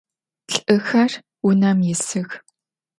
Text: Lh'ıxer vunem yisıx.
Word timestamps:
Lh'ıxer 0.73 1.11
vunem 1.41 1.79
yisıx. 1.87 2.29